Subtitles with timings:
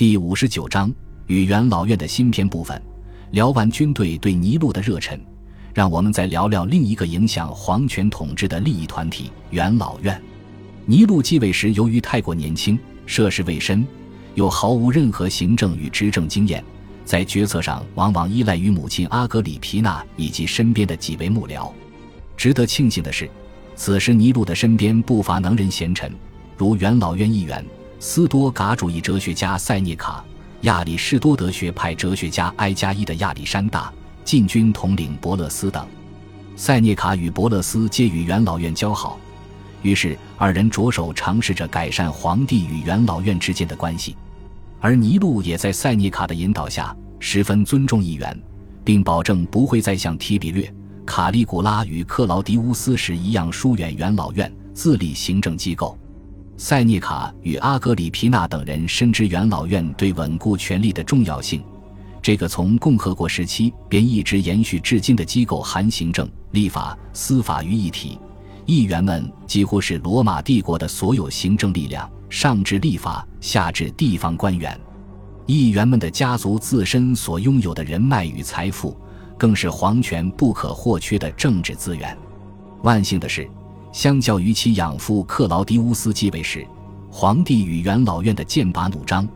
[0.00, 0.90] 第五十九章
[1.26, 2.80] 与元老院的新篇部分。
[3.32, 5.20] 聊完军队对尼禄的热忱，
[5.74, 10.18] 让我们再聊聊另一个影响皇权统治的利益团体——元老院。
[10.86, 13.86] 尼禄继位时，由于太过年轻，涉世未深，
[14.36, 16.64] 又毫无任何行政与执政经验，
[17.04, 21.70] 在决策上往往依赖于母亲阿格里皮娜以及身边的几位幕僚。
[22.38, 23.28] 值得庆幸的是，
[23.76, 26.10] 此时尼禄的身边不乏能人贤臣，
[26.56, 27.62] 如元老院议员。
[28.02, 30.24] 斯多噶主义哲学家塞涅卡、
[30.62, 33.92] 亚里士多德学派哲学家埃加伊的亚历山大、
[34.24, 35.86] 禁军统领伯勒斯等，
[36.56, 39.20] 塞涅卡与伯勒斯皆与元老院交好，
[39.82, 44.16] 于是二人着手尝试着改善皇帝与元老院之间的关系。
[44.80, 48.34] 而尼禄也在塞涅卡的引导下，十分尊重议员，
[48.82, 50.72] 并保证不会再像提比略、
[51.04, 55.98] 卡利古拉与克劳狄乌斯时一样疏远元老院，自立行政机构。
[56.62, 61.64] 塞涅卡与阿格里皮娜等人深知元老院对稳固权力的重要性。
[62.20, 68.18] 这个从共和国时期便一直延续至今的机构，含行政、立法、司法于一体。
[68.66, 74.78] 议员们几乎是罗马帝国的所有行政力量，上至立法，下至地方官员。
[75.46, 78.94] 议员们的家族自身所拥有的人脉与财富，
[79.38, 82.14] 更是皇权不可或缺的政治资源。
[82.82, 83.48] 万幸的是。
[83.92, 86.66] 相较于其养父克劳狄乌斯继位时，
[87.10, 89.28] 皇帝与元老院的剑拔弩张，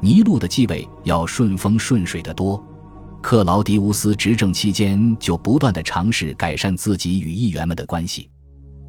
[0.00, 2.62] 尼禄的继位要顺风顺水得多。
[3.22, 8.28] 克劳狄乌斯执政期间就不断的尝试改善自己与议员们的关系，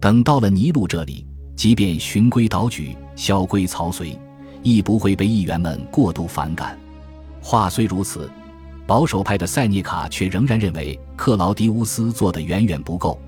[0.00, 4.18] 等到了尼禄这里，即便循规蹈矩、萧规曹随，
[4.62, 6.78] 亦不会被议员们过度反感。
[7.42, 8.30] 话虽如此，
[8.86, 13.20] 保守派的塞涅卡却仍然认为克劳狄乌斯做的远远不够。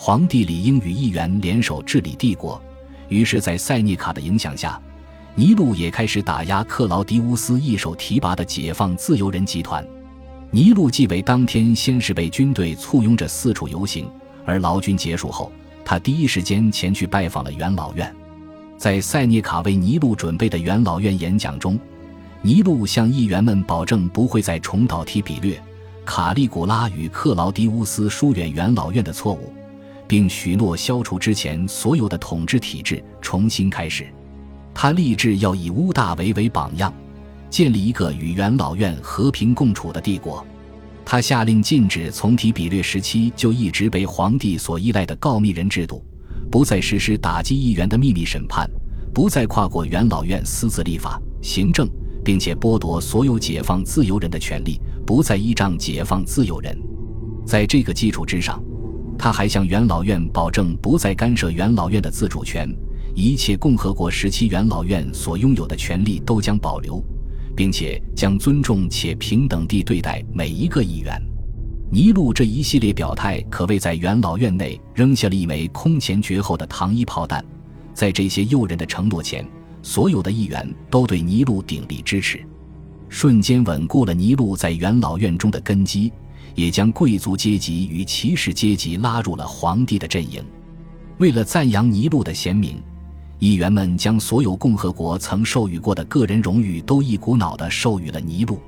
[0.00, 2.62] 皇帝理应与议员联手治理帝国，
[3.08, 4.80] 于是，在塞涅卡的影响下，
[5.34, 9.84] 尼禄也开始打压克劳迪乌斯一手提拔的解放自由人集团。
[10.52, 14.08] 尼禄继位当天，先是被军队簇拥着四处游行，
[14.46, 15.50] 而劳军结束后，
[15.84, 18.14] 他第一时间前去拜访了元老院。
[18.76, 21.76] 在塞涅卡为尼禄准备的元老院演讲中，
[22.40, 25.60] 尼禄向议员们保证不会再重蹈提比略、
[26.04, 29.52] 卡利古拉与克劳迪乌斯疏远元老院的错误。
[30.08, 34.06] 并许诺消除之前所有的统治体制，重新开始。
[34.74, 36.92] 他立志要以乌大维为榜样，
[37.50, 40.44] 建立一个与元老院和平共处的帝国。
[41.04, 46.02] 他下令禁止从提比略时期就一直被皇帝所依赖的告密人制度，
[46.50, 48.68] 不再实施打击议员的秘密审判，
[49.12, 51.88] 不再跨过元老院私自立法、行政，
[52.24, 56.78] 并且剥夺所有解放自由人的权利，不再依仗解放自由人。
[57.44, 58.62] 在这个基础之上。
[59.18, 62.72] 他还向元老院保证不再干涉元老院的自主权，
[63.16, 67.02] 一切共和国时期元老院所拥有的权利都将保留，
[67.56, 71.20] 并且将尊重且平等地对待每一个议员。
[71.90, 77.44] 尼禄这一系列表态可谓在元老院内扔下了一枚空前绝后的糖衣炮弹。
[77.92, 79.44] 在这些诱人的承诺前，
[79.82, 82.38] 所有的议员都对尼禄鼎力支持，
[83.08, 86.12] 瞬间稳固了尼禄在元老院中的根基。
[86.54, 90.44] 也将贵族阶级与骑士阶级拉入了皇帝的阵营。
[91.18, 92.82] 为了赞扬尼禄的贤明，
[93.38, 98.60] 议员们将所有共和国曾授予过的个人荣誉都一股脑地授予了尼禄。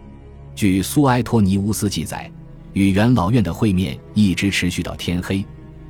[0.54, 2.30] 据苏埃托尼乌斯记载，
[2.72, 5.44] 与元老院的会面一直持续到天黑。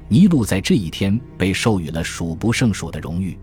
[0.09, 3.39] 尼禄在这一天被授予了数不胜数的荣誉，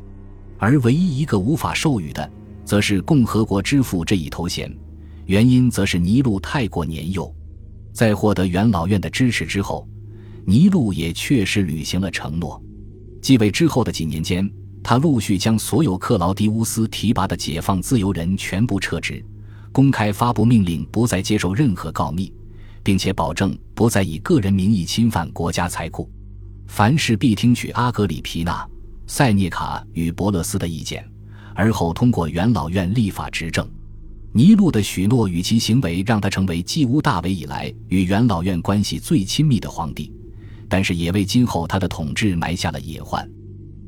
[0.57, 2.29] 而唯一一个无法授予的，
[2.65, 4.71] 则是共和国之父这一头衔。
[5.25, 7.33] 原因则是尼禄太过年幼。
[7.97, 9.87] 在获得元老院的支持之后，
[10.45, 12.61] 尼禄也确实履行了承诺。
[13.23, 14.47] 继位之后的几年间，
[14.83, 19.25] 他陆续将所有克劳狄乌斯提拔的解放自由人全部撤职，
[19.71, 22.31] 公开发布命令，不再接受任何告密，
[22.83, 26.07] 并且保证不再以个人名义侵犯国家财库，
[26.67, 28.63] 凡事必听取阿格里皮娜、
[29.07, 31.03] 塞涅卡与伯勒斯的意见，
[31.55, 33.67] 而后通过元老院立法执政。
[34.37, 40.13] 尼禄的许诺与其行为，让他成为继屋大维以来与元老院关系最亲密的皇帝，
[40.69, 43.27] 但是也为今后他的统治埋下了隐患。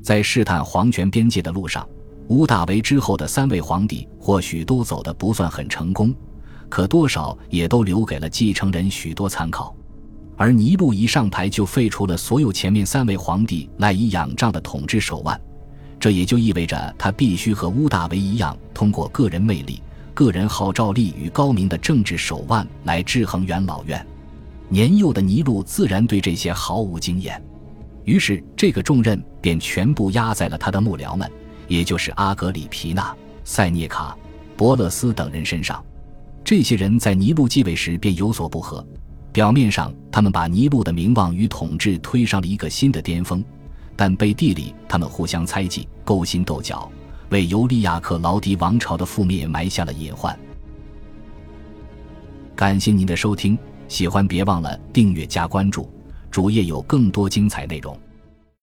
[0.02, 1.88] 在试探皇权边界的路上，
[2.30, 6.12] 屋大维之后的三位皇帝或许都走得不算很成功，
[6.68, 9.76] 可多少也都留给了继承人许多参考。
[10.36, 15.40] 而尼禄一上台就废除了所有前面三位皇帝赖以仰仗的统治手腕，
[16.00, 19.80] 这也就意味着他必须和屋大维一样，通过个人魅力。
[20.14, 24.06] 个人号召力与高明的政治手腕来制衡元老院，
[24.68, 27.42] 年幼的尼禄自然对这些毫无经验，
[28.04, 31.30] 于是这个重任便全部压在了他的幕僚们，
[31.68, 34.18] 也就是阿格里皮娜、塞涅卡、
[34.58, 35.84] 伯勒斯等人身上。
[36.44, 38.86] 这些人在尼禄继位时便有所不和。
[39.32, 43.44] 表面上，他们把尼禄的名望与统治推上了一个新的巅峰，
[43.96, 46.92] 但背地里，他们互相猜忌、勾心斗角，
[47.30, 50.38] 为尤利亚克劳迪王朝的覆灭埋下了隐患。
[52.56, 55.90] 感谢您的收听，喜欢别忘了订阅加关注，
[56.30, 57.98] 主页有更多精彩内容。